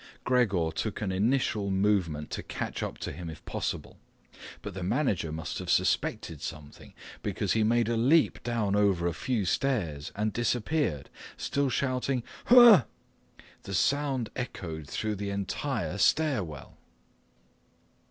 [0.23, 3.99] Gregor took an initial movement to catch up to him if possible.
[4.63, 9.13] But the manager must have suspected something, because he made a leap down over a
[9.13, 12.85] few stairs and disappeared, still shouting "Huh!"
[13.61, 16.77] The sound echoed throughout the entire stairwell.